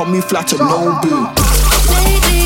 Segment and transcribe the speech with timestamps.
[0.00, 2.39] Call me flat or no boo.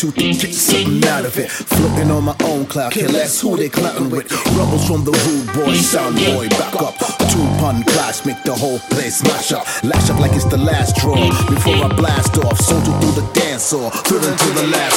[0.00, 1.50] two to get something out of it.
[1.50, 4.32] Floating on my own cloud, can't who they clowning with.
[4.56, 6.96] Rumbles from the rude boy, sound boy, back up.
[7.28, 9.66] Two pun clash, make the whole place mash up.
[9.84, 11.16] Lash up like it's the last draw.
[11.50, 14.89] Before I blast off, soldier through the dance or through the last.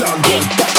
[0.00, 0.69] sound good.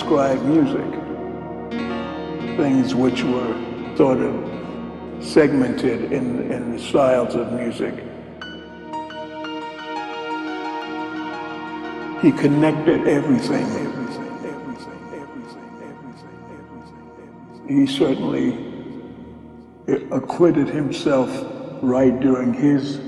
[0.00, 0.90] Describe music.
[2.56, 4.34] Things which were sort of
[5.22, 7.94] segmented in, in the styles of music.
[12.22, 17.14] He connected everything, everything, everything, everything, everything, everything,
[17.58, 17.78] everything.
[17.78, 18.48] He certainly
[20.10, 21.28] acquitted himself
[21.82, 23.00] right during his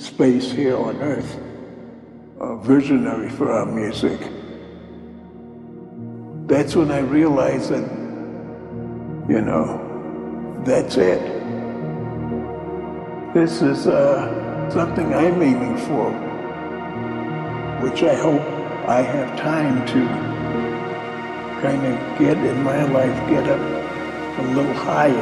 [0.00, 1.40] space here on earth,
[2.38, 4.25] a visionary for our music
[6.56, 7.86] that's when I realized that,
[9.28, 11.20] you know, that's it.
[13.34, 16.10] This is uh, something I'm aiming for,
[17.84, 18.40] which I hope
[18.88, 20.00] I have time to
[21.60, 23.60] kind of get in my life, get up
[24.38, 25.12] a little higher.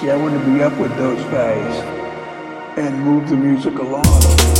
[0.00, 1.74] See, I want to be up with those guys
[2.78, 4.53] and move the music along.